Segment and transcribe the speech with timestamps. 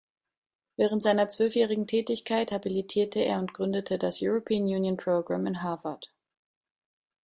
[0.77, 6.11] Während seiner zwölfjährigen Tätigkeit habilitierte er und gründete das "European Union Program" in Harvard.